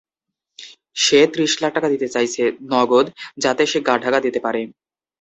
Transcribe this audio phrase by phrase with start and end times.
[0.95, 3.05] সে ত্রিশ লাখ টাকা চাইছে, নগদ,
[3.37, 4.61] যাতে সে গা ঢাকা দিতে পারে।